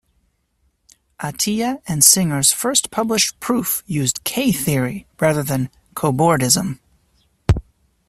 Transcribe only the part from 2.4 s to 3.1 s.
first